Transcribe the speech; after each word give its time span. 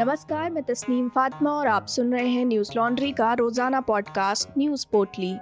नमस्कार, 0.00 0.50
मैं 0.50 0.62
तस्नीम 0.64 1.08
फातिमा 1.08 1.50
और 1.50 1.66
आप 1.66 1.86
सुन 1.86 2.12
रहे 2.12 2.28
हैं 2.28 2.44
न्यूज़ 2.44 2.72
लॉन्ड्री 2.76 3.12
का 3.12 3.32
रोज़ाना 3.32 3.80
पॉडकास्ट 3.80 4.48
न्यूज़ 4.58 4.86
पोर्टली। 4.92 5.32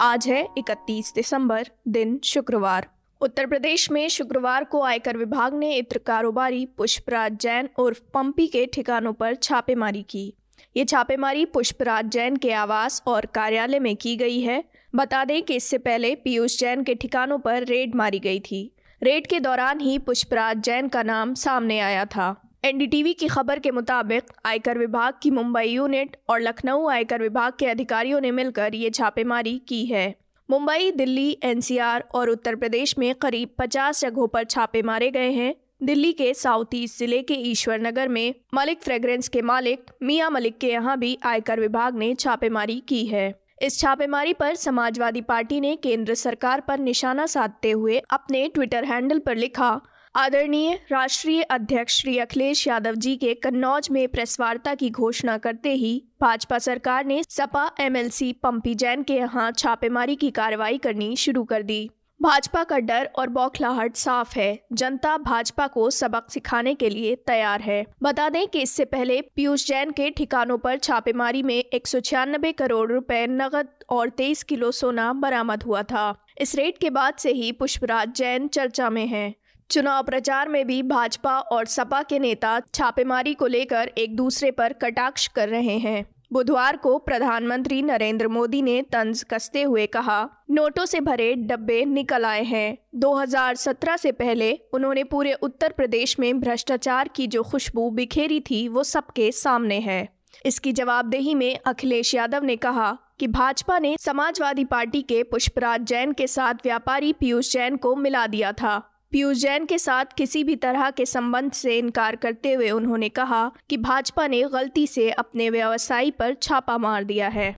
आज 0.00 0.28
है 0.28 0.48
31 0.58 1.14
दिसंबर, 1.14 1.68
दिन 1.88 2.20
शुक्रवार। 2.24 2.88
उत्तर 3.20 3.46
प्रदेश 3.46 3.90
में 3.90 4.08
शुक्रवार 4.08 4.64
को 4.64 4.82
आयकर 4.82 5.16
विभाग 5.16 5.54
ने 5.54 5.76
इत्र 5.76 5.98
कारोबारी 5.98 6.66
पुष्पराज 6.66 7.38
जैन 7.40 7.68
उर्फ़ 7.78 8.00
पंपी 8.14 8.46
के 8.46 8.66
ठिकानों 8.66 9.12
पर 9.12 9.34
छापेमारी 9.34 10.02
की। 10.02 10.34
ये 10.76 10.84
छापेमारी 10.84 11.44
पुष्पराज 11.44 12.04
जैन 12.04 12.36
के 12.36 12.52
आवास 12.52 13.02
और 13.06 13.26
कार्यालय 13.26 13.78
में 13.78 13.96
की 13.96 14.16
गई 14.16 14.40
है। 14.40 14.64
बता 14.94 15.24
दें 15.24 15.42
कि 15.42 15.54
इससे 15.54 15.78
पहले 15.78 16.14
पीयूष 16.14 16.58
जैन 16.58 16.84
के 16.84 16.94
ठिकानों 16.94 17.38
पर 17.38 17.64
रेड 17.64 17.94
मारी 17.94 18.18
गई 18.18 18.40
थी। 18.40 18.73
रेड 19.02 19.26
के 19.26 19.38
दौरान 19.40 19.80
ही 19.80 19.98
पुष्पराज 19.98 20.58
जैन 20.58 20.88
का 20.88 21.02
नाम 21.02 21.34
सामने 21.34 21.78
आया 21.78 22.04
था। 22.04 22.34
एनडीटीवी 22.64 23.12
की 23.12 23.26
खबर 23.28 23.58
के 23.58 23.70
मुताबिक, 23.70 24.22
आयकर 24.46 24.78
विभाग 24.78 25.14
की 25.22 25.30
मुंबई 25.30 25.64
यूनिट 25.64 26.16
और 26.28 26.40
लखनऊ 26.40 26.88
आयकर 26.88 27.22
विभाग 27.22 27.52
के 27.58 27.66
अधिकारियों 27.66 28.20
ने 28.20 28.30
मिलकर 28.30 28.74
ये 28.74 28.90
छापेमारी 28.90 29.58
की 29.68 29.84
है। 29.86 30.14
मुंबई, 30.48 30.90
दिल्ली, 30.90 31.36
एनसीआर 31.42 32.04
और 32.14 32.30
उत्तर 32.30 32.54
प्रदेश 32.54 32.98
में 32.98 33.14
करीब 33.14 33.54
50 33.58 34.00
जगहों 34.00 34.26
पर 34.26 34.44
छापे 34.44 34.82
मारे 34.82 35.10
गए 35.10 35.30
हैं। 35.30 35.54
दिल्ली 35.82 36.12
के 36.12 36.32
साउथ 36.34 36.74
ईस्ट 36.74 36.98
ज़िले 36.98 37.22
के 37.22 37.34
ईश्वर 37.34 37.80
नगर 37.80 38.08
में 38.08 38.34
मलिक 38.54 38.82
फ्रेग्रेंस 38.82 39.28
के 39.28 39.42
मालिक 39.42 39.90
मियाँ 40.02 40.30
मलिक 40.30 40.58
के 40.58 40.70
यहाँ 40.70 40.98
भी 40.98 41.18
आयकर 41.24 41.60
विभाग 41.60 41.98
ने 41.98 42.14
छापेमारी 42.14 42.82
की 42.88 43.06
है। 43.06 43.32
इस 43.64 43.78
छापेमारी 43.80 44.32
पर 44.32 44.54
समाजवादी 44.54 45.20
पार्टी 45.20 45.60
ने 45.60 45.74
केंद्र 45.76 46.14
सरकार 46.14 46.60
पर 46.60 46.78
निशाना 46.78 47.24
साधते 47.26 47.70
हुए 47.70 47.98
अपने 48.10 48.46
ट्विटर 48.48 48.84
हैंडल 48.84 49.18
पर 49.18 49.36
लिखा। 49.36 49.80
आदरणीय 50.14 50.74
राष्ट्रीय 50.92 51.42
अध्यक्ष 51.42 52.00
श्री 52.00 52.18
अखिलेश 52.18 52.66
यादव 52.68 52.94
जी 52.94 53.16
के 53.16 53.32
कन्नौज 53.34 53.88
में 53.90 54.06
प्रेस 54.08 54.36
वार्ता 54.40 54.74
की 54.74 54.90
घोषणा 54.90 55.38
करते 55.38 55.72
ही 55.74 55.96
भाजपा 56.20 56.58
सरकार 56.58 57.04
ने 57.04 57.22
सपा 57.22 57.70
एमएलसी 57.80 58.32
पंपी 58.32 58.74
जैन 58.74 59.02
के 59.02 59.14
यहाँ 59.14 59.50
छापेमारी 59.52 60.16
की 60.16 60.30
कार्रवाई 60.30 60.78
करनी 60.78 61.14
शुरू 61.16 61.44
कर 61.44 61.62
दी। 61.62 61.88
भाजपा 62.22 62.62
का 62.64 62.78
डर 62.78 63.08
और 63.18 63.28
बौखलाहट 63.28 63.96
साफ़ 63.96 64.38
है। 64.38 64.58
जनता 64.72 65.16
भाजपा 65.16 65.66
को 65.66 65.90
सबक 65.90 66.30
सिखाने 66.30 66.74
के 66.74 66.88
लिए 66.88 67.14
तैयार 67.16 67.60
है। 67.60 67.84
बता 68.02 68.28
दें 68.28 68.46
कि 68.48 68.60
इससे 68.60 68.84
पहले 68.84 69.20
पीयूष 69.36 69.66
जैन 69.66 69.90
के 69.90 70.10
ठिकानों 70.10 70.58
पर 70.58 70.78
छापेमारी 70.78 71.42
में 71.42 71.54
एक 71.54 71.86
सौ 71.86 72.00
छियानबे 72.00 72.52
करोड़ 72.52 72.92
रुपए 72.92 73.26
नकद 73.26 73.68
और 73.90 74.08
23 74.08 74.42
किलो 74.42 74.70
सोना 74.70 75.12
बरामद 75.12 75.62
हुआ 75.62 75.82
था। 75.82 76.14
इस 76.40 76.54
रेट 76.54 76.78
के 76.78 76.90
बाद 76.90 77.14
से 77.14 77.32
ही 77.32 77.52
पुष्पराज 77.52 78.14
जैन 78.16 78.48
चर्चा 78.48 78.90
में 78.90 79.06
हैं। 79.06 79.34
चुनाव 79.70 80.02
प्रचार 80.02 80.48
में 80.48 80.66
भी 80.66 80.82
भाजपा 80.82 81.38
और 81.38 81.66
सपा 81.66 82.02
के 82.02 82.18
नेता 82.18 82.60
छापेमारी 82.74 83.34
को 83.34 83.46
लेकर 83.46 83.90
एक 83.98 84.16
दूसरे 84.16 84.50
पर 84.50 84.72
कटाक्ष 84.72 85.26
कर 85.26 85.48
रहे 85.48 85.78
हैं। 85.78 86.13
बुधवार 86.32 86.76
को 86.76 86.98
प्रधानमंत्री 86.98 87.82
नरेंद्र 87.82 88.28
मोदी 88.28 88.62
ने 88.62 88.82
तंज 88.82 89.22
कसते 89.22 89.62
हुए 89.62 89.86
कहा, 89.86 90.28
नोटों 90.50 90.86
से 90.86 91.00
भरे 91.00 91.34
डब्बे 91.34 91.84
निकल 91.84 92.24
आए 92.24 92.42
हैं। 92.42 92.78
2017 92.94 93.96
से 93.96 94.12
पहले 94.12 94.58
उन्होंने 94.72 95.04
पूरे 95.04 95.32
उत्तर 95.32 95.72
प्रदेश 95.72 96.18
में 96.18 96.40
भ्रष्टाचार 96.40 97.08
की 97.08 97.26
जो 97.26 97.42
खुशबू 97.42 97.90
बिखेरी 97.90 98.40
थी, 98.40 98.68
वो 98.68 98.82
सबके 98.82 99.32
सामने 99.32 99.78
है। 99.78 100.08
इसकी 100.46 100.72
जवाबदेही 100.72 101.34
में 101.34 101.58
अखिलेश 101.66 102.14
यादव 102.14 102.44
ने 102.44 102.56
कहा 102.56 102.98
कि 103.18 103.26
भाजपा 103.26 103.78
ने 103.78 103.96
समाजवादी 104.00 104.64
पार्टी 104.64 105.02
के 105.02 105.22
पुष्पराज 105.22 105.80
जैन 105.80 106.12
के 106.12 106.26
साथ 106.26 106.54
व्यापारी 106.54 107.12
पीयूष 107.12 107.52
जैन 107.52 107.76
को 107.76 107.96
मिला 107.96 108.26
दिया 108.26 108.52
था। 108.52 108.93
पीयूष 109.14 109.36
जैन 109.36 109.66
के 109.66 109.76
साथ 109.78 110.04
किसी 110.16 110.42
भी 110.44 110.54
तरह 110.56 110.88
के 110.90 111.04
संबंध 111.06 111.52
से 111.52 111.76
इनकार 111.78 112.16
करते 112.16 112.52
हुए 112.52 112.70
उन्होंने 112.70 113.08
कहा 113.08 113.50
कि 113.68 113.76
भाजपा 113.76 114.26
ने 114.26 114.42
गलती 114.42 114.86
से 114.86 115.10
अपने 115.10 115.48
व्यवसायी 115.50 116.10
पर 116.10 116.34
छापा 116.42 116.78
मार 116.78 117.04
दिया 117.04 117.28
है। 117.28 117.54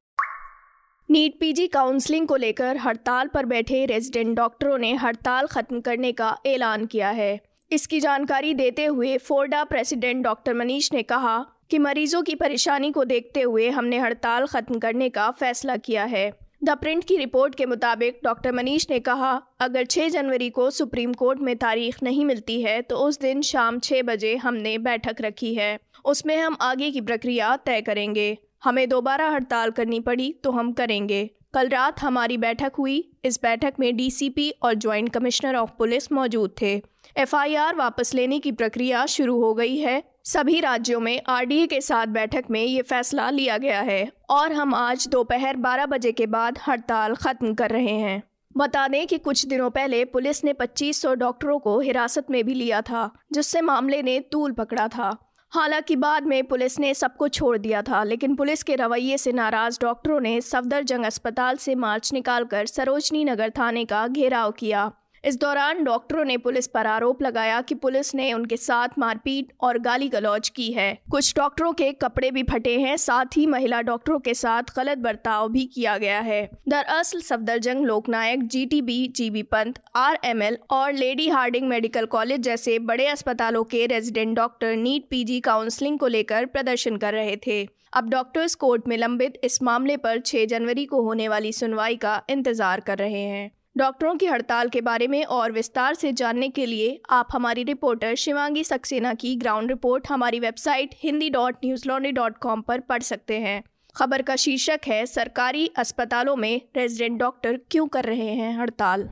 नीट 1.08 1.38
पीजी 1.40 1.66
काउंसलिंग 1.68 2.26
को 2.28 2.36
लेकर 2.36 2.76
हड़ताल 2.76 3.28
पर 3.28 3.46
बैठे 3.46 3.84
रेजिडेंट 3.86 4.36
डॉक्टरों 4.36 4.78
ने 4.78 4.94
हड़ताल 4.94 5.46
खत्म 5.46 5.80
करने 5.80 6.12
का 6.12 6.36
ऐलान 6.46 6.86
किया 6.86 7.10
है। 7.10 7.40
इसकी 7.72 8.00
जानकारी 8.00 8.54
देते 8.54 8.84
हुए 8.84 9.18
फोर्डा 9.18 9.64
प्रेसिडेंट 9.64 10.24
डॉक्टर 10.24 10.54
मनीष 10.54 10.92
ने 10.92 11.02
कहा 11.02 11.38
कि 11.70 11.78
मरीजों 11.78 12.22
की 12.22 12.34
परेशानी 12.34 12.92
को 12.92 13.04
देखते 13.04 13.42
हुए 13.42 13.70
हमने 13.70 13.98
हड़ताल 13.98 14.46
खत्म 14.46 14.78
करने 14.78 15.08
का 15.08 15.30
फैसला 15.30 15.76
किया 15.76 16.04
है। 16.04 16.32
द 16.62 16.70
प्रिंट 16.70 17.04
की 17.04 17.16
रिपोर्ट 17.16 17.54
के 17.54 17.66
मुताबिक 17.66 18.20
डॉक्टर 18.24 18.52
मनीष 18.52 18.86
ने 18.90 18.98
कहा, 18.98 19.32
अगर 19.60 19.84
6 19.84 20.08
जनवरी 20.08 20.48
को 20.50 20.70
सुप्रीम 20.70 21.12
कोर्ट 21.12 21.40
में 21.40 21.54
तारीख 21.56 22.02
नहीं 22.02 22.24
मिलती 22.24 22.60
है 22.62 22.80
तो 22.82 22.96
उस 22.96 23.18
दिन 23.20 23.42
शाम 23.42 23.78
6 23.78 24.02
बजे 24.02 24.34
हमने 24.36 24.76
बैठक 24.78 25.20
रखी 25.20 25.54
है। 25.54 25.78
उसमें 26.04 26.36
हम 26.36 26.56
आगे 26.60 26.90
की 26.90 27.00
प्रक्रिया 27.00 27.56
तय 27.56 27.80
करेंगे। 27.80 28.36
हमें 28.64 28.88
दोबारा 28.88 29.28
हड़ताल 29.28 29.70
करनी 29.70 30.00
पड़ी 30.00 30.32
तो 30.44 30.50
हम 30.50 30.72
करेंगे। 30.72 31.28
कल 31.54 31.68
रात 31.68 32.00
हमारी 32.00 32.36
बैठक 32.36 32.72
हुई। 32.78 32.98
इस 33.24 33.38
बैठक 33.42 33.74
में 33.80 33.96
डीसीपी 33.96 34.50
और 34.62 34.74
ज्वाइंट 34.74 35.08
कमिश्नर 35.08 35.56
ऑफ़ 35.56 35.70
पुलिस 35.78 36.12
मौजूद 36.12 36.54
थे। 36.62 36.74
एफआईआर 37.16 37.76
वापस 37.76 38.14
लेने 38.14 38.38
की 38.38 38.52
प्रक्रिया 38.52 39.06
शुरू 39.06 39.40
हो 39.42 39.54
गई 39.54 39.76
है। 39.76 40.02
सभी 40.28 40.60
राज्यों 40.60 41.00
में 41.00 41.22
आरडीए 41.28 41.66
के 41.66 41.80
साथ 41.80 42.06
बैठक 42.06 42.44
में 42.50 42.64
ये 42.64 42.82
फैसला 42.82 43.30
लिया 43.30 43.58
गया 43.58 43.80
है 43.80 44.12
और 44.30 44.52
हम 44.52 44.74
आज 44.74 45.08
दोपहर 45.08 45.56
12 45.56 45.86
बजे 45.86 46.12
के 46.12 46.26
बाद 46.26 46.58
हड़ताल 46.68 47.14
खत्म 47.14 47.54
कर 47.54 47.70
रहे 47.70 47.92
हैं। 47.92 48.22
बता 48.56 48.88
दें 48.88 49.06
कि 49.06 49.18
कुछ 49.18 49.46
दिनों 49.46 49.70
पहले 49.70 50.04
पुलिस 50.04 50.44
ने 50.44 50.52
2500 50.52 51.14
डॉक्टरों 51.14 51.58
को 51.58 51.80
हिरासत 51.80 52.26
में 52.30 52.44
भी 52.44 52.54
लिया 52.54 52.80
था, 52.80 53.12
जिससे 53.32 53.60
मामले 53.60 54.02
ने 54.02 54.20
तूल 54.20 54.52
पकड़ा 54.52 54.88
था। 54.88 55.16
हालाँकि 55.50 55.96
बाद 55.96 56.26
में 56.26 56.44
पुलिस 56.44 56.80
ने 56.80 56.94
सबको 56.94 57.28
छोड़ 57.28 57.58
दिया 57.58 57.82
था, 57.82 58.04
लेकिन 58.04 58.36
पुलिस 58.36 58.62
के 58.62 58.74
रवैये 58.74 59.18
से 59.18 59.32
नाराज़ 59.32 59.78
डॉक्टरों 59.80 60.20
ने 60.20 60.40
सफदरजंग 60.40 61.04
अस्पताल 61.04 61.56
से 61.56 61.74
मार्च 61.74 62.12
निकालकर 62.12 62.66
सरोजनी 62.66 63.24
नगर 63.24 63.50
थाने 63.50 63.84
का 63.84 64.06
घेराव 64.06 64.50
किया। 64.50 64.92
इस 65.26 65.38
दौरान 65.40 65.82
डॉक्टरों 65.84 66.24
ने 66.24 66.36
पुलिस 66.36 66.66
पर 66.66 66.86
आरोप 66.86 67.22
लगाया 67.22 67.60
कि 67.60 67.74
पुलिस 67.74 68.14
ने 68.14 68.32
उनके 68.32 68.56
साथ 68.56 68.88
मारपीट 68.98 69.52
और 69.60 69.78
गाली 69.78 70.08
गलौज 70.08 70.48
की 70.48 70.70
है। 70.72 70.98
कुछ 71.10 71.32
डॉक्टरों 71.36 71.72
के 71.72 71.90
कपड़े 71.92 72.30
भी 72.30 72.42
फटे 72.42 72.76
हैं, 72.78 72.96
साथ 72.96 73.36
ही 73.36 73.46
महिला 73.46 73.80
डॉक्टरों 73.82 74.18
के 74.18 74.34
साथ 74.34 74.74
गलत 74.76 74.98
बर्ताव 74.98 75.48
भी 75.48 75.64
किया 75.64 75.96
गया 75.98 76.20
है। 76.20 76.42
दरअसल 76.68 77.20
Safdarjung 77.20 77.84
Loknayak 77.86 78.46
G 78.46 78.64
T 78.66 78.80
B 78.82 79.06
G 79.16 79.28
B 79.30 79.42
Pant 79.42 79.80
R 79.96 80.18
M 80.24 80.42
L 80.42 80.58
और 80.70 80.92
लेडी 80.92 81.28
हार्डिंग 81.28 81.68
मेडिकल 81.68 82.06
कॉलेज 82.06 82.40
जैसे 82.40 82.78
बड़े 82.78 83.06
अस्पतालों 83.06 83.64
के 83.64 83.84
resident 83.86 84.36
doctor 84.36 84.76
NEET 84.76 85.08
PG 85.10 85.40
counselling 85.40 85.98
को 85.98 86.06
लेकर 86.06 86.46
प्रदर्शन 86.46 86.96
कर 86.96 87.14
रहे 87.14 87.36
थे। 87.46 87.64
अब 87.92 88.08
डॉक्टर्स 88.10 88.54
कोर्ट 88.54 88.88
में 88.88 88.96
लंबित 88.96 89.40
इस 89.44 89.62
मामले 89.62 89.96
पर 89.96 90.18
6 90.20 90.46
जनवरी 90.46 90.84
को 90.84 91.02
होने 91.02 91.28
वाली 91.28 91.52
सुनवाई 91.52 91.96
का 91.96 92.22
इंतज़ार 92.30 92.80
कर 92.80 92.98
रहे 92.98 93.20
हैं। 93.20 93.50
डॉक्टरों 93.78 94.16
की 94.16 94.26
हड़ताल 94.26 94.68
के 94.68 94.80
बारे 94.80 95.08
में 95.08 95.24
और 95.24 95.52
विस्तार 95.52 95.94
से 95.94 96.12
जानने 96.12 96.48
के 96.48 96.66
लिए 96.66 97.00
आप 97.10 97.26
हमारी 97.32 97.62
रिपोर्टर 97.62 98.14
शिवांगी 98.14 98.64
सक्सेना 98.64 99.14
की 99.14 99.36
ग्राउंड 99.36 99.68
रिपोर्ट 99.68 100.08
हमारी 100.10 100.40
website 100.40 100.94
Hindi 101.02 101.30
dot 101.30 101.56
news 101.64 101.88
laundry 101.88 102.12
dot 102.12 102.38
com 102.38 102.60
पर 102.60 102.80
पढ़ 102.80 103.02
सकते 103.02 103.38
हैं। 103.38 103.64
खबर 103.96 104.22
का 104.22 104.36
शीर्षक 104.36 104.80
है, 104.86 105.06
सरकारी 105.06 105.70
अस्पतालों 105.76 106.36
में 106.36 106.60
रेजिडेंट 106.76 107.20
डॉक्टर 107.20 107.60
क्यों 107.70 107.86
कर 107.86 108.04
रहे 108.04 108.28
हैं 108.28 108.58
हड़ताल? 108.58 109.10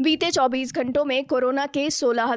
बीते 0.00 0.30
24 0.30 0.72
घंटों 0.72 1.04
में 1.04 1.24
कोरोना 1.24 1.66
के 1.66 1.90
सोलह 1.90 2.36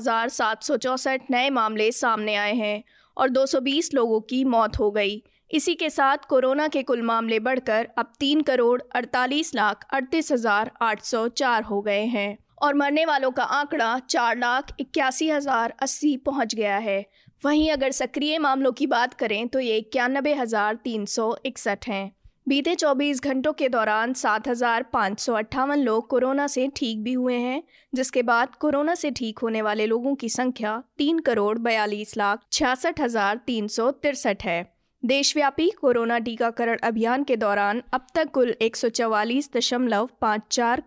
नए 1.31 1.49
मामले 1.49 1.91
सामने 1.91 2.35
आए 2.35 2.53
हैं 2.53 2.83
और 3.17 3.29
220 3.29 3.93
लोगों 3.93 4.21
की 4.21 4.43
मौत 4.43 4.79
हो 4.79 4.91
गई। 4.91 5.23
इसी 5.51 5.73
के 5.75 5.89
साथ 5.89 6.25
कोरोना 6.29 6.67
के 6.67 6.81
कुल 6.83 7.01
मामले 7.01 7.39
बढ़कर 7.39 7.87
अब 7.97 8.11
तीन 8.19 8.41
करोड़ 8.41 8.81
अड़तालीस 8.95 9.53
लाख 9.55 9.85
अड़तीस 9.93 10.31
हज़ार 10.31 10.71
आठ 10.81 11.03
सौ 11.03 11.27
चार 11.27 11.63
हो 11.63 11.81
गए 11.81 12.03
हैं 12.05 12.37
और 12.61 12.73
मरने 12.73 13.05
वालों 13.05 13.31
का 13.31 13.43
आंकड़ा 13.43 13.97
चार 13.99 14.37
लाख 14.37 14.75
इक्यासी 14.79 15.29
हज़ार 15.29 15.73
अस्सी 15.81 16.15
पहुँच 16.17 16.55
गया 16.55 16.77
है। 16.77 16.99
वहीं 17.43 17.71
अगर 17.71 17.91
सक्रिय 17.91 18.37
मामलों 18.39 18.71
की 18.71 18.87
बात 18.87 19.13
करें 19.13 19.47
तो 19.47 19.59
ये 19.59 19.77
इक्यानबे 19.77 20.33
हज़ार 20.33 20.75
तीन 20.83 21.05
सौ 21.05 21.35
इकसठ 21.45 21.87
हैं। 21.87 22.11
बीते 22.47 22.75
24 22.75 23.23
घंटों 23.23 23.53
के 23.53 23.69
दौरान 23.69 24.13
सात 24.15 24.47
हज़ार 24.47 24.83
पाँच 24.93 25.19
सौ 25.19 25.33
अट्ठावन 25.33 25.79
लोग 25.79 26.07
कोरोना 26.09 26.47
से 26.47 26.67
ठीक 26.75 27.03
भी 27.03 27.13
हुए 27.13 27.35
हैं, 27.35 27.61
जिसके 27.93 28.21
बाद 28.23 28.55
कोरोना 28.55 28.95
से 28.95 29.11
ठीक 29.11 29.39
होने 29.39 29.61
वाले 29.61 29.85
लोगों 29.87 30.15
की 30.15 30.29
संख्या 30.31 30.81
तीन 30.97 31.19
करोड़ 31.19 31.57
बयालीस 31.59 32.17
लाख 32.17 32.45
छियासठ 32.51 33.01
हज़ार 33.01 33.39
तीन 33.47 33.67
सौ 33.67 33.91
तिरसठ 33.93 34.43
है। 34.43 34.63
देशव्यापी 35.03 35.69
कोरोना 35.69 36.17
टीकाकरण 36.17 36.77
अभियान 36.83 37.23
के 37.23 37.35
दौरान 37.35 37.81
अब 37.93 38.07
तक 38.15 38.31
कुल 38.31 38.49
एक 38.61 38.75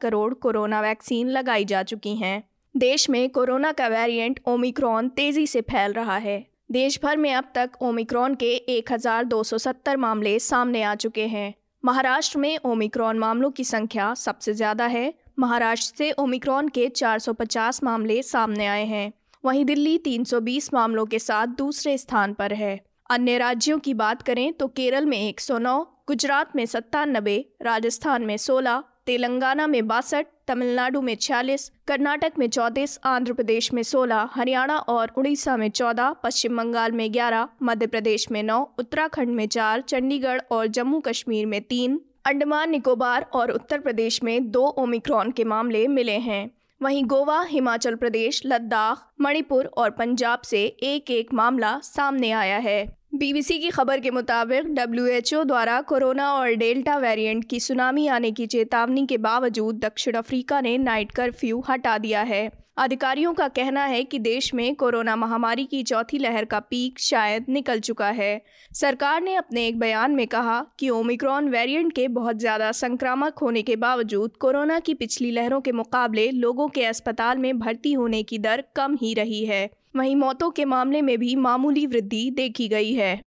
करोड़ 0.01 0.35
कोरोना 0.35 0.81
वैक्सीन 0.81 1.29
लगाई 1.29 1.65
जा 1.65 1.83
चुकी 1.83 2.15
हैं। 2.17 2.43
देश 2.77 3.11
में 3.11 3.31
कोरोना 3.31 3.73
का 3.73 3.89
वेरिएंट 3.89 4.41
ओमिक्रॉन 4.47 5.09
तेज़ी 5.09 5.47
से 5.47 5.61
फैल 5.61 5.93
रहा 5.93 6.17
है। 6.17 6.47
देश 6.73 7.01
भर 7.03 7.17
में 7.17 7.35
अब 7.35 7.53
तक 7.55 7.71
ओमिक्रॉन 7.83 8.35
के 8.35 8.57
1270 8.69 9.97
मामले 9.97 10.39
सामने 10.39 10.83
आ 10.83 10.95
चुके 10.95 11.27
हैं। 11.27 11.55
महाराष्ट्र 11.85 12.39
में 12.39 12.59
ओमिक्रॉन 12.65 13.19
मामलों 13.19 13.51
की 13.51 13.65
संख्या 13.65 14.15
सबसे 14.15 14.55
ज़्यादा 14.55 14.87
है। 14.87 15.15
महाराष्ट्र 15.39 15.97
से 15.97 16.13
ओमिक्रॉन 16.13 16.69
के 16.69 16.89
450 16.89 17.83
मामले 17.85 18.23
सामने 18.23 18.67
आए 18.67 18.85
हैं। 18.85 19.13
वहीं 19.45 19.65
दिल्ली 19.65 19.99
320 19.99 20.75
मामलों 20.75 21.07
के 21.07 21.19
साथ 21.19 21.47
दूसरे 21.47 21.99
स्थान 21.99 22.33
पर 22.33 22.53
है। 22.53 22.90
अन्य 23.11 23.39
राज्यों 23.39 23.79
की 23.79 23.95
बात 23.95 24.23
करें 24.23 24.53
तो 24.53 24.67
केरल 24.69 25.07
में 25.07 25.19
109, 25.19 25.87
गुजरात 26.07 26.57
में 26.57 26.67
सत्तानबे 26.67 27.45
राजस्थान 27.63 28.23
में 28.23 28.37
16, 28.37 28.83
तेलंगाना 29.07 29.67
में 29.67 29.89
बासठ 29.89 30.27
तमिलनाडु 30.47 31.01
में 31.01 31.15
छियालीस 31.15 31.71
कर्नाटक 31.87 32.33
में 32.39 32.49
चौंतीस 32.49 32.99
आंध्र 33.05 33.33
प्रदेश 33.33 33.73
में 33.73 33.83
16, 33.83 34.29
हरियाणा 34.35 34.77
और 34.77 35.13
उड़ीसा 35.17 35.57
में 35.57 35.71
14, 35.71 36.15
पश्चिम 36.25 36.57
बंगाल 36.57 36.93
में 36.93 37.13
11, 37.13 37.49
मध्य 37.63 37.87
प्रदेश 37.87 38.31
में 38.31 38.43
9, 38.43 38.61
उत्तराखंड 38.79 39.29
में 39.29 39.47
4, 39.47 39.81
चंडीगढ़ 39.81 40.41
और 40.51 40.67
जम्मू 40.67 41.01
कश्मीर 41.01 41.47
में 41.47 41.61
3, 41.63 41.99
अंडमान 42.25 42.71
निकोबार 42.71 43.27
और 43.33 43.51
उत्तर 43.51 43.81
प्रदेश 43.81 44.23
में 44.23 44.51
दो 44.51 44.67
ओमिक्रॉन 44.67 45.31
के 45.31 45.45
मामले 45.45 45.89
मिले 45.89 46.19
हैं। 46.19 46.51
वहीं 46.83 47.05
गोवा 47.05 47.43
हिमाचल 47.43 47.95
प्रदेश 47.95 48.43
लद्दाख 48.47 49.07
मणिपुर 49.21 49.67
और 49.67 49.91
पंजाब 49.91 50.41
से 50.41 50.65
एक 50.65 51.11
एक 51.11 51.35
मामला 51.35 51.79
सामने 51.79 52.31
आया 52.31 52.59
है। 52.59 53.00
बीबीसी 53.13 53.59
की 53.59 53.71
खबर 53.71 54.01
के 54.01 54.11
मुताबिक 54.11 54.67
डब्ल्यूएचओ 54.75 55.43
द्वारा 55.45 55.81
कोरोना 55.81 56.31
और 56.33 56.51
डेल्टा 56.55 56.97
वेरिएंट 56.97 57.45
की 57.45 57.59
सुनामी 57.61 58.07
आने 58.07 58.31
की 58.31 58.47
चेतावनी 58.47 59.05
के 59.07 59.17
बावजूद 59.19 59.79
दक्षिण 59.79 60.15
अफ्रीका 60.15 60.61
ने 60.61 60.77
नाइट 60.79 61.13
कर्फ्यू 61.13 61.63
हटा 61.69 61.97
दिया 61.99 62.23
है। 62.23 62.51
अधिकारियों 62.79 63.33
का 63.35 63.49
कहना 63.49 63.85
है 63.85 64.03
कि 64.05 64.19
देश 64.19 64.53
में 64.55 64.75
कोरोना 64.75 65.17
महामारी 65.17 65.65
की 65.65 65.83
चौथी 65.83 66.19
लहर 66.19 66.45
का 66.45 66.61
पीक 66.61 67.01
शायद 67.01 67.47
निकल 67.49 67.81
चुका 67.81 68.11
है। 68.11 68.41
सरकार 68.73 69.21
ने 69.23 69.35
अपने 69.35 69.67
एक 69.67 69.79
बयान 69.79 70.13
में 70.13 70.27
कहा 70.27 70.61
कि 70.79 70.91
ओमिक्रॉन 70.91 71.49
वेरिएंट 71.49 71.93
के 71.93 72.07
बहुत 72.11 72.39
ज़्यादा 72.39 72.71
संक्रामक 72.75 73.39
होने 73.39 73.63
के 73.63 73.77
बावजूद 73.79 74.37
कोरोना 74.37 74.79
की 74.79 74.95
पिछली 74.95 75.31
लहरों 75.31 75.61
के 75.61 75.73
मुकाबले 75.73 76.31
लोगों 76.31 76.69
के 76.69 76.85
अस्पताल 76.85 77.39
में 77.39 77.59
भर्ती 77.59 77.93
होने 77.93 78.23
की 78.23 78.39
दर 78.39 78.65
कम 78.77 78.97
ही 79.03 79.15
रही 79.15 79.45
है। 79.45 79.69
वहीं 79.97 80.17
मौतों 80.17 80.51
के 80.51 80.65
मामले 80.65 81.03
में 81.03 81.19
भी 81.19 81.37
मामूली 81.37 81.87
वृद्धि 81.87 82.31
देखी 82.31 82.69
गई 82.69 82.93
है। 82.93 83.21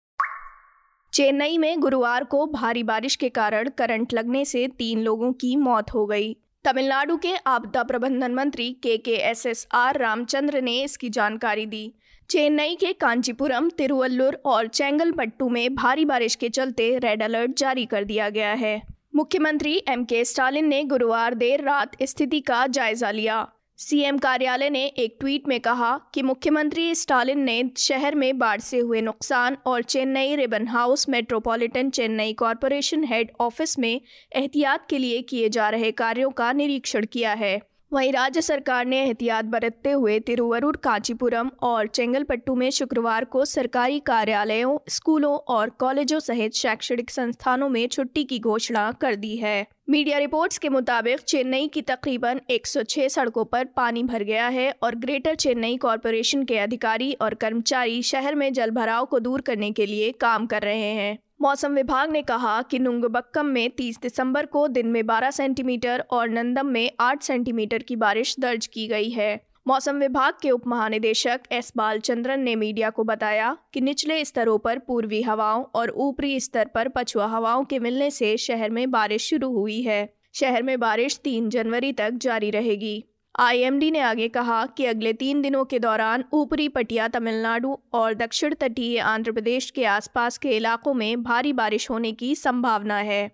चेन्नई 1.13 1.57
में 1.57 1.79
गुरुवार 1.79 2.23
को 2.23 2.45
भारी 2.47 2.83
बारिश 2.83 3.15
के 3.15 3.29
कारण 3.29 3.69
करंट 3.69 4.13
लगने 4.13 4.45
से 4.45 4.67
तीन 4.67 4.99
लोगों 4.99 5.33
की 5.33 5.55
मौत 5.55 5.93
हो 5.93 6.05
गई। 6.05 6.37
तमिलनाडु 6.63 7.17
के 7.17 7.35
आपदा 7.47 7.83
प्रबंधन 7.83 8.33
मंत्री 8.33 8.71
के 8.83 8.97
के 8.97 9.11
एस 9.11 9.45
एस 9.45 9.67
आर 9.73 9.97
रामचंद्र 9.97 10.61
ने 10.61 10.83
इसकी 10.83 11.09
जानकारी 11.09 11.65
दी। 11.65 11.93
चेन्नई 12.29 12.75
के 12.75 12.93
कांचीपुरम, 12.93 13.69
तिरुवल्लुर 13.69 14.41
और 14.45 14.67
चेंगलपट्टू 14.67 15.49
में 15.49 15.75
भारी 15.75 16.05
बारिश 16.05 16.35
के 16.35 16.49
चलते 16.49 16.97
रेड 16.97 17.23
अलर्ट 17.23 17.57
जारी 17.57 17.85
कर 17.85 18.03
दिया 18.03 18.29
गया 18.29 18.53
है। 18.53 18.81
मुख्यमंत्री 19.15 19.81
एम 19.87 20.03
के 20.03 20.25
स्टालिन 20.25 20.67
ने 20.67 20.83
गुरुवार 20.83 21.33
देर 21.33 21.63
रात 21.63 21.91
स्थिति 22.03 22.39
का 22.39 22.67
जायजा 22.67 23.11
लिया। 23.11 23.51
सीएम 23.79 24.17
कार्यालय 24.17 24.69
ने 24.69 24.85
एक 24.85 25.15
ट्वीट 25.19 25.47
में 25.47 25.59
कहा 25.59 25.97
कि 26.13 26.21
मुख्यमंत्री 26.21 26.93
स्टालिन 26.95 27.39
ने 27.39 27.63
शहर 27.77 28.15
में 28.15 28.37
बाढ़ 28.37 28.61
से 28.61 28.79
हुए 28.79 29.01
नुकसान 29.01 29.57
और 29.65 29.83
Chennai 29.83 30.35
Ripon 30.35 30.67
house 30.67 31.07
metropolitan 31.09 31.89
Chennai 31.89 32.33
corporation 32.33 33.03
head 33.03 33.31
office 33.39 33.77
में 33.79 33.89
एहतियात 33.89 34.87
के 34.89 34.97
लिए 34.97 35.21
किए 35.21 35.49
जा 35.49 35.69
रहे 35.69 35.91
कार्यों 35.91 36.29
का 36.31 36.51
निरीक्षण 36.53 37.05
किया 37.05 37.33
है। 37.33 37.59
वहीं 37.93 38.11
राज्य 38.13 38.41
सरकार 38.41 38.85
ने 38.85 39.01
एहतियात 39.03 39.45
बरतते 39.45 39.91
हुए 39.91 40.19
तिरुवरुर, 40.19 40.75
कांचीपुरम 40.75 41.49
और 41.61 41.87
चेंगलपट्टू 41.87 42.55
में 42.55 42.69
शुक्रवार 42.69 43.25
को 43.25 43.45
सरकारी 43.45 43.99
कार्यालयों, 43.99 44.77
स्कूलों 44.89 45.37
और 45.47 45.69
कॉलेजों 45.69 46.19
सहित 46.19 46.53
शैक्षणिक 46.53 47.09
संस्थानों 47.09 47.69
में 47.69 47.87
छुट्टी 47.87 48.23
की 48.23 48.39
घोषणा 48.39 48.91
कर 48.91 49.15
दी 49.15 49.35
है। 49.37 49.65
मीडिया 49.89 50.17
रिपोर्ट्स 50.17 50.57
के 50.57 50.69
मुताबिक, 50.69 51.19
चेन्नई 51.19 51.67
की 51.67 51.81
तकरीबन 51.81 52.41
106 52.49 53.07
सड़कों 53.07 53.45
पर 53.45 53.65
पानी 53.65 54.03
भर 54.03 54.23
गया 54.23 54.47
है 54.47 54.73
और 54.83 54.95
ग्रेटर 54.95 55.35
चेन्नई 55.35 55.77
कॉरपोरेशन 55.77 56.43
के 56.43 56.57
अधिकारी 56.57 57.13
और 57.13 57.33
कर्मचारी 57.33 58.01
शहर 58.03 58.35
में 58.35 58.53
जलभराव 58.53 59.05
को 59.05 59.19
दूर 59.19 59.41
करने 59.41 59.71
के 59.71 59.85
लिए 59.85 60.11
काम 60.11 60.45
कर 60.45 60.61
रहे 60.61 60.91
हैं। 60.91 61.17
मौसम 61.41 61.73
विभाग 61.73 62.11
ने 62.11 62.21
कहा 62.21 62.61
कि 62.61 62.79
नुंगबक्कम 62.79 63.45
में 63.45 63.69
30 63.69 64.01
दिसंबर 64.01 64.45
को 64.45 64.67
दिन 64.67 64.87
में 64.87 65.01
12 65.03 65.31
सेंटीमीटर 65.31 66.03
और 66.11 66.29
नंदम 66.29 66.65
में 66.65 66.91
8 66.99 67.23
सेंटीमीटर 67.23 67.83
की 67.83 67.95
बारिश 67.95 68.35
दर्ज 68.39 68.67
की 68.67 68.87
गई 68.87 69.09
है। 69.09 69.39
मौसम 69.67 69.95
विभाग 69.95 70.33
के 70.41 70.51
उप 70.51 70.67
महानिदेशक 70.67 71.39
एस 71.51 71.73
बालचंद्रन 71.77 72.39
ने 72.39 72.55
मीडिया 72.55 72.89
को 72.89 73.03
बताया 73.03 73.57
कि 73.73 73.81
निचले 73.81 74.23
स्तरों 74.25 74.57
पर 74.57 74.79
पूर्वी 74.79 75.21
हवाओं 75.21 75.63
और 75.75 75.89
ऊपरी 75.89 76.39
स्तर 76.39 76.69
पर 76.75 76.87
पछुआ 76.87 77.25
हवाओं 77.25 77.63
के 77.63 77.79
मिलने 77.79 78.11
से 78.11 78.35
शहर 78.37 78.69
में 78.69 78.89
बारिश 78.91 79.29
शुरू 79.29 79.51
हुई 79.53 79.81
है। 79.81 80.13
शहर 80.33 80.63
में 80.63 80.79
बारिश 80.79 81.19
तीन 81.23 81.49
जनवरी 81.49 81.91
तक 81.93 82.11
जारी 82.11 82.49
रहेगी। 82.49 83.03
आईएमडी 83.39 83.91
ने 83.91 83.99
आगे 83.99 84.27
कहा 84.27 84.65
कि 84.65 84.85
अगले 84.85 85.13
तीन 85.13 85.41
दिनों 85.41 85.65
के 85.65 85.79
दौरान 85.79 86.23
ऊपरी 86.33 86.67
पटिया 86.69 87.07
तमिलनाडु 87.07 87.77
और 87.93 88.13
दक्षिण 88.13 88.53
तटीय 88.53 88.99
आंध्र 88.99 89.31
प्रदेश 89.31 89.69
के 89.71 89.85
आसपास 89.85 90.37
के 90.37 90.49
इलाकों 90.49 90.93
में 90.93 91.23
भारी 91.23 91.53
बारिश 91.53 91.89
होने 91.89 92.11
की 92.11 92.35
संभावना 92.35 92.97
है। 92.97 93.31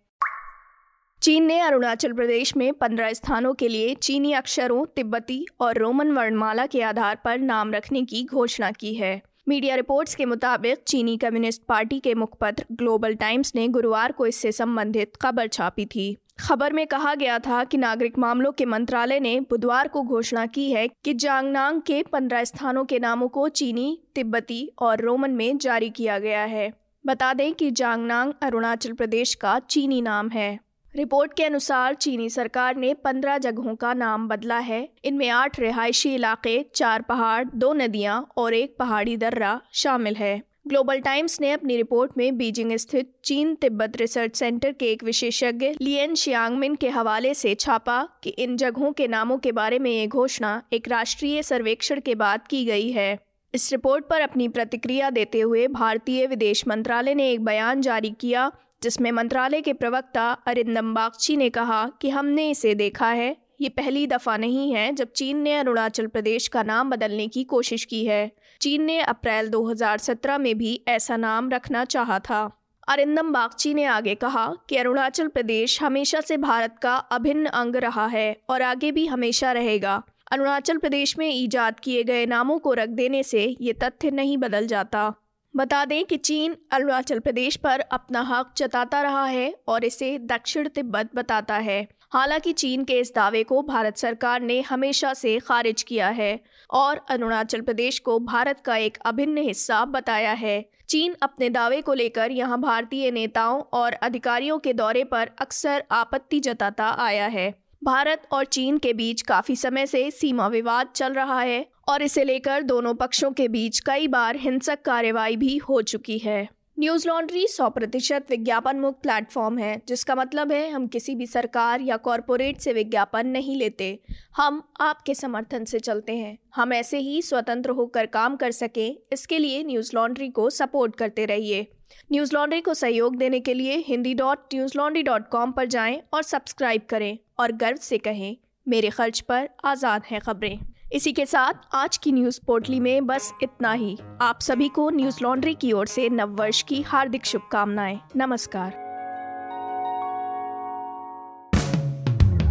चीन 1.21 1.43
ने 1.43 1.59
अरुणाचल 1.59 2.13
प्रदेश 2.13 2.55
में 2.57 2.73
पंद्रह 2.73 3.13
स्थानों 3.13 3.53
के 3.53 3.67
लिए 3.67 3.93
चीनी 3.95 4.31
अक्षरों, 4.33 4.85
तिब्बती 4.85 5.45
और 5.59 5.77
रोमन 5.77 6.11
वर्णमाला 6.11 6.65
के 6.65 6.81
आधार 6.81 7.19
पर 7.25 7.39
नाम 7.39 7.73
रखने 7.73 8.01
की 8.01 8.23
घोषणा 8.23 8.71
की 8.71 8.93
है। 8.93 9.21
मीडिया 9.47 9.75
रिपोर्ट्स 9.75 10.15
के 10.15 10.25
मुताबिक 10.25 10.83
चीनी 10.87 11.17
कम्युनिस्ट 11.17 11.61
पार्टी 11.63 11.99
के 11.99 12.13
मुखपत्र 12.13 12.65
ग्लोबल 12.71 13.15
टाइम्स 13.15 13.55
ने 13.55 13.67
गुरुवार 13.67 14.11
को 14.11 14.25
इससे 14.25 14.51
संबंधित 14.51 15.15
खबर 15.15 15.47
छापी 15.47 15.85
थी। 15.85 16.15
खबर 16.39 16.73
में 16.73 16.87
कहा 16.87 17.15
गया 17.15 17.39
था 17.39 17.63
कि 17.63 17.77
नागरिक 17.77 18.17
मामलों 18.17 18.51
के 18.51 18.65
मंत्रालय 18.65 19.19
ने 19.19 19.39
बुधवार 19.39 19.87
को 19.87 20.03
घोषणा 20.03 20.45
की 20.45 20.71
है 20.71 20.87
कि 20.87 21.13
जांगनांग 21.13 21.81
के 21.81 22.03
पंद्रह 22.03 22.43
स्थानों 22.43 22.85
के 22.85 22.99
नामों 22.99 23.27
को 23.27 23.49
चीनी, 23.49 23.99
तिब्बती 24.15 24.71
और 24.79 25.01
रोमन 25.01 25.31
में 25.31 25.57
जारी 25.57 25.89
किया 25.89 26.19
गया 26.19 26.43
है। 26.43 26.73
बता 27.05 27.33
दें 27.33 27.53
कि 27.53 27.71
जांगनांग 27.71 28.33
अरुणाचल 28.41 28.93
प्रदेश 28.93 29.33
का 29.35 29.59
चीनी 29.59 30.01
नाम 30.01 30.29
है। 30.29 30.59
रिपोर्ट 30.95 31.33
के 31.33 31.43
अनुसार 31.43 31.93
चीनी 31.93 32.29
सरकार 32.29 32.75
ने 32.75 32.93
पंद्रह 32.93 33.37
जगहों 33.37 33.75
का 33.75 33.93
नाम 33.93 34.27
बदला 34.27 34.57
है। 34.57 34.89
इनमें 35.05 35.29
आठ 35.29 35.59
रिहायशी 35.59 36.15
इलाके, 36.15 36.65
चार 36.75 37.01
पहाड़, 37.01 37.45
दो 37.55 37.73
नदियाँ 37.73 38.27
और 38.37 38.53
एक 38.53 38.75
पहाड़ी 38.79 39.17
दर्रा 39.17 39.61
शामिल 39.73 40.15
है। 40.15 40.48
ग्लोबल 40.69 40.99
टाइम्स 40.99 41.39
ने 41.41 41.51
अपनी 41.51 41.75
रिपोर्ट 41.77 42.11
में 42.17 42.37
बीजिंग 42.37 42.71
स्थित 42.73 43.11
चीन 43.23 43.53
तिब्बत 43.55 43.95
रिसर्च 43.97 44.35
सेंटर 44.35 44.71
के 44.71 44.85
एक 44.85 45.03
विशेषज्ञ 45.03 45.69
लियन 45.81 46.13
शियांगमिन 46.15 46.75
के 46.75 46.89
हवाले 46.89 47.33
से 47.33 47.53
छापा 47.55 47.97
कि 48.23 48.29
इन 48.29 48.55
जगहों 48.57 48.91
के 48.91 49.07
नामों 49.07 49.37
के 49.37 49.51
बारे 49.51 49.79
में 49.79 49.91
ये 49.91 50.05
घोषणा 50.07 50.61
एक 50.73 50.87
राष्ट्रीय 50.87 51.43
सर्वेक्षण 51.43 51.99
के 51.99 52.15
बाद 52.15 52.47
की 52.47 52.63
गई 52.65 52.91
है। 52.91 53.17
इस 53.53 53.71
रिपोर्ट 53.71 54.05
पर 54.05 54.21
अपनी 54.21 54.47
प्रतिक्रिया 54.47 55.09
देते 55.09 55.39
हुए 55.39 55.67
भारतीय 55.67 56.27
विदेश 56.27 56.67
मंत्रालय 56.67 57.13
ने 57.13 57.31
एक 57.31 57.43
बयान 57.45 57.81
जारी 57.81 58.15
किया, 58.19 58.51
जिसमें 58.83 59.11
मंत्रालय 59.11 59.61
के 59.61 59.73
प्रवक्ता 59.73 60.31
अरिंदम 60.47 60.93
बागची 60.93 61.37
ने 61.37 61.49
कहा 61.49 61.85
कि 62.01 62.09
हमने 62.09 62.49
इसे 62.49 62.75
देखा 62.75 63.09
है 63.11 63.35
ये 63.61 63.69
पहली 63.69 64.07
दफ़ा 64.07 64.37
नहीं 64.37 64.73
है 64.73 64.93
जब 64.93 65.11
चीन 65.11 65.37
ने 65.37 65.55
अरुणाचल 65.55 66.07
प्रदेश 66.07 66.47
का 66.47 66.63
नाम 66.63 66.89
बदलने 66.89 67.27
की 67.27 67.43
कोशिश 67.43 67.85
की 67.85 68.05
है। 68.05 68.31
चीन 68.61 68.83
ने 68.83 68.99
अप्रैल 68.99 69.49
2017 69.49 70.37
में 70.37 70.57
भी 70.57 70.81
ऐसा 70.87 71.17
नाम 71.17 71.49
रखना 71.49 71.85
चाहा 71.85 72.19
था। 72.19 72.49
अरिंदम 72.87 73.31
बागची 73.31 73.73
ने 73.73 73.83
आगे 73.85 74.15
कहा 74.15 74.53
कि 74.69 74.75
अरुणाचल 74.75 75.27
प्रदेश 75.27 75.81
हमेशा 75.81 76.21
से 76.21 76.37
भारत 76.37 76.75
का 76.81 76.95
अभिन्न 76.95 77.45
अंग 77.45 77.75
रहा 77.75 78.05
है 78.05 78.37
और 78.49 78.61
आगे 78.61 78.91
भी 78.91 79.05
हमेशा 79.05 79.51
रहेगा। 79.51 80.03
अरुणाचल 80.31 80.77
प्रदेश 80.77 81.17
में 81.17 81.29
ईजाद 81.29 81.79
किए 81.79 82.03
गए 82.03 82.25
नामों 82.25 82.59
को 82.59 82.73
रख 82.73 82.89
देने 82.89 83.23
से 83.23 83.57
ये 83.61 83.73
तथ्य 83.73 84.11
नहीं 84.11 84.37
बदल 84.37 84.67
जाता। 84.67 85.13
बता 85.55 85.85
दें 85.85 86.05
कि 86.05 86.17
चीन 86.17 86.55
अरुणाचल 86.71 87.19
प्रदेश 87.19 87.55
पर 87.55 87.79
अपना 87.79 88.21
हक 88.21 88.53
जताता 88.57 89.01
रहा 89.01 89.25
है 89.25 89.53
और 89.67 89.83
इसे 89.83 90.17
दक्षिण 90.19 90.67
तिब्बत 90.67 91.09
बताता 91.15 91.55
है। 91.55 91.87
हालाँकि 92.13 92.53
चीन 92.53 92.83
के 92.83 92.93
इस 92.93 93.11
दावे 93.15 93.43
को 93.43 93.61
भारत 93.61 93.97
सरकार 93.97 94.41
ने 94.41 94.61
हमेशा 94.61 95.13
से 95.13 95.39
खारिज 95.39 95.83
किया 95.83 96.07
है 96.09 96.39
और 96.69 97.01
अरुणाचल 97.09 97.61
प्रदेश 97.61 97.99
को 97.99 98.19
भारत 98.19 98.61
का 98.65 98.75
एक 98.77 98.97
अभिन्न 99.05 99.37
हिस्सा 99.37 99.85
बताया 99.85 100.31
है। 100.31 100.69
चीन 100.89 101.15
अपने 101.21 101.49
दावे 101.49 101.81
को 101.81 101.93
लेकर 101.93 102.31
यहाँ 102.31 102.59
भारतीय 102.61 103.11
नेताओं 103.11 103.61
और 103.73 103.93
अधिकारियों 103.93 104.59
के 104.59 104.73
दौरे 104.73 105.03
पर 105.03 105.29
अक्सर 105.39 105.83
आपत्ति 105.91 106.39
जताता 106.39 106.89
आया 106.99 107.27
है। 107.27 107.53
भारत 107.83 108.27
और 108.31 108.45
चीन 108.45 108.77
के 108.77 108.93
बीच 108.93 109.21
काफ़ी 109.21 109.55
समय 109.55 109.85
से 109.85 110.11
सीमा 110.11 110.47
विवाद 110.47 110.87
चल 110.95 111.13
रहा 111.13 111.39
है 111.41 111.65
और 111.89 112.01
इसे 112.01 112.23
लेकर 112.23 112.63
दोनों 112.63 112.93
पक्षों 112.93 113.31
के 113.31 113.47
बीच 113.47 113.79
कई 113.79 114.07
बार 114.07 114.35
हिंसक 114.35 114.81
कार्रवाई 114.81 115.35
भी 115.35 115.57
हो 115.59 115.81
चुकी 115.83 116.17
है। 116.17 116.47
न्यूज़ 116.77 117.07
लॉन्ड्री 117.07 117.45
सौ 117.47 117.69
प्रतिशत 117.69 118.25
विज्ञापन 118.29 118.79
मुक्त 118.79 119.01
प्लेटफॉर्म 119.03 119.57
है, 119.57 119.81
जिसका 119.87 120.15
मतलब 120.15 120.51
है 120.51 120.69
हम 120.69 120.85
किसी 120.87 121.15
भी 121.15 121.27
सरकार 121.27 121.81
या 121.81 121.97
कॉरपोरेट 121.97 122.59
से 122.59 122.73
विज्ञापन 122.73 123.27
नहीं 123.27 123.55
लेते। 123.55 123.99
हम 124.37 124.61
आपके 124.81 125.15
समर्थन 125.15 125.65
से 125.65 125.79
चलते 125.79 126.15
हैं। 126.17 126.37
हम 126.55 126.73
ऐसे 126.73 126.99
ही 126.99 127.21
स्वतंत्र 127.21 127.71
होकर 127.71 128.05
काम 128.05 128.35
कर 128.35 128.51
सकें, 128.51 128.95
इसके 129.13 129.39
लिए 129.39 129.63
न्यूज़ 129.63 129.91
लॉन्ड्री 129.95 130.29
को 130.29 130.49
सपोर्ट 130.51 130.95
करते 130.95 131.25
रहिए। 131.25 131.67
न्यूज़ 132.11 132.33
लॉन्ड्री 132.35 132.61
को 132.61 132.73
सहयोग 132.75 133.15
देने 133.15 133.39
के 133.39 133.53
लिए 133.53 133.83
Hindi 133.87 134.13
dot 134.15 134.53
news 134.53 134.77
laundry 134.77 135.03
dot 135.03 135.29
com 135.29 135.51
पर 135.51 135.65
जाएँ 135.67 136.01
और 136.13 136.23
सब्सक्राइब 136.23 136.81
करें 136.89 137.17
और 137.39 137.51
गर्व 137.51 137.77
से 137.81 137.97
कहें, 137.97 138.35
मेरे 138.67 138.89
खर्च 138.89 139.19
पर 139.19 139.49
आज़ाद 139.65 140.03
हैं 140.11 140.21
खबरें। 140.21 140.59
इसी 140.93 141.11
के 141.11 141.25
साथ 141.25 141.53
आज 141.73 141.97
की 141.97 142.11
न्यूज़ 142.11 142.39
पोर्टली 142.47 142.79
में 142.79 143.05
बस 143.05 143.33
इतना 143.43 143.71
ही। 143.71 143.97
आप 144.21 144.39
सभी 144.41 144.69
को 144.69 144.89
न्यूज़ 144.89 145.17
लॉन्ड्री 145.21 145.53
की 145.55 145.71
ओर 145.71 145.87
से 145.87 146.09
नव 146.09 146.29
वर्ष 146.29 146.61
की 146.61 146.81
हार्दिक 146.81 147.25
शुभकामनाएँ। 147.25 147.99
नमस्कार। 148.15 148.73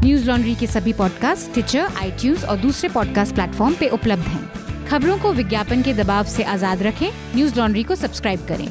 न्यूज़ 0.04 0.28
लॉन्ड्री 0.30 0.54
के 0.54 0.66
सभी 0.66 0.92
पॉडकास्ट 0.92 1.52
ट्विटर 1.52 1.80
आई 1.80 2.10
और 2.48 2.56
दूसरे 2.56 2.88
पॉडकास्ट 2.88 3.34
प्लेटफॉर्म 3.34 3.74
पे 3.74 3.88
उपलब्ध 3.88 4.22
हैं। 4.22 4.86
खबरों 4.86 5.18
को 5.18 5.32
विज्ञापन 5.32 5.82
के 5.82 5.94
दबाव 5.94 6.24
से 6.24 6.42
आज़ाद 6.42 6.82
रखें। 6.82 7.10
न्यूज़ 7.34 7.58
लॉन्ड्री 7.58 7.82
को 7.82 7.94
सब्सक्राइब 7.94 8.46
करें। 8.46 8.68